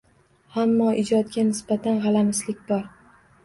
[0.61, 2.85] Ammo ijodga nisbatan g‘alamislik bor.